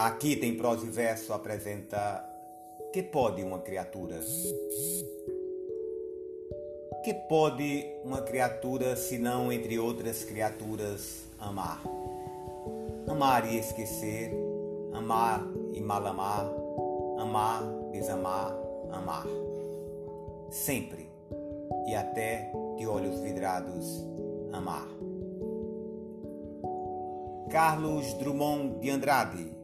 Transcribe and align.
Aqui 0.00 0.34
tem 0.34 0.56
prosa 0.56 0.86
e 0.86 0.88
verso 0.88 1.30
apresenta 1.30 2.24
que 2.90 3.02
pode 3.02 3.42
uma 3.42 3.58
criatura? 3.58 4.18
Que 7.04 7.12
pode 7.28 7.86
uma 8.02 8.22
criatura, 8.22 8.96
se 8.96 9.18
não 9.18 9.52
entre 9.52 9.78
outras 9.78 10.24
criaturas, 10.24 11.24
amar? 11.38 11.82
Amar 13.06 13.52
e 13.52 13.58
esquecer, 13.58 14.32
amar 14.94 15.46
e 15.74 15.82
mal 15.82 16.06
amar, 16.06 16.50
amar, 17.18 17.62
desamar, 17.92 18.56
amar. 18.90 19.26
Sempre 20.50 21.10
e 21.86 21.94
até 21.94 22.50
de 22.78 22.86
olhos 22.86 23.20
vidrados, 23.20 24.02
amar. 24.50 24.88
Carlos 27.50 28.14
Drummond 28.14 28.78
de 28.78 28.88
Andrade 28.88 29.59